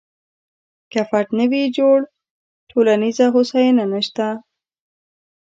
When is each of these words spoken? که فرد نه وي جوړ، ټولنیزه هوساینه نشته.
که 0.91 1.01
فرد 1.09 1.29
نه 1.39 1.45
وي 1.51 1.63
جوړ، 1.77 1.97
ټولنیزه 2.71 3.25
هوساینه 3.33 3.83
نشته. 3.93 4.27